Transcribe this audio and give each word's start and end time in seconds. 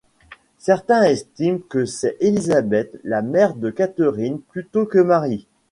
Certain 0.57 1.03
estime 1.03 1.59
que 1.61 1.85
c'est 1.85 2.17
Elisabeth, 2.21 2.99
la 3.03 3.21
mère 3.21 3.53
de 3.53 3.69
Catherine, 3.69 4.39
plutôt 4.41 4.87
que 4.87 4.97
Marie. 4.97 5.45